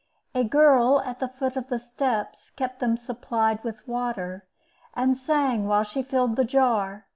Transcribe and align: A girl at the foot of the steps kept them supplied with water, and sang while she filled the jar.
A 0.33 0.43
girl 0.43 0.99
at 1.01 1.19
the 1.19 1.27
foot 1.27 1.55
of 1.55 1.67
the 1.67 1.77
steps 1.77 2.49
kept 2.49 2.79
them 2.79 2.97
supplied 2.97 3.63
with 3.63 3.87
water, 3.87 4.47
and 4.95 5.15
sang 5.15 5.67
while 5.67 5.83
she 5.83 6.01
filled 6.01 6.37
the 6.37 6.43
jar. 6.43 7.05